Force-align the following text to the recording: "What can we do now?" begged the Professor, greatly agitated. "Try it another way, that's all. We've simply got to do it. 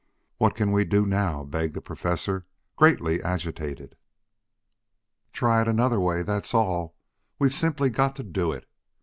"What 0.39 0.55
can 0.55 0.71
we 0.71 0.83
do 0.83 1.05
now?" 1.05 1.43
begged 1.43 1.75
the 1.75 1.79
Professor, 1.81 2.47
greatly 2.75 3.21
agitated. 3.21 3.95
"Try 5.31 5.61
it 5.61 5.67
another 5.67 5.99
way, 5.99 6.23
that's 6.23 6.55
all. 6.55 6.95
We've 7.37 7.53
simply 7.53 7.91
got 7.91 8.15
to 8.15 8.23
do 8.23 8.51
it. 8.51 8.67